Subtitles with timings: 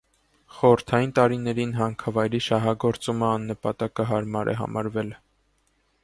[0.59, 5.13] Խորհրդային տարիներին հանքավայրի շահագործումը աննպատակահարմար է համարվել։